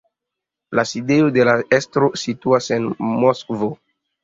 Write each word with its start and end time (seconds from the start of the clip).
La 0.79 0.85
sidejo 0.91 1.27
de 1.35 1.45
la 1.51 1.55
estro 1.79 2.11
situas 2.23 2.73
en 2.81 2.91
Moskvo. 3.13 3.73